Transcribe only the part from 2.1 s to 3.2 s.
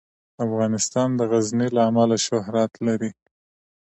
شهرت لري.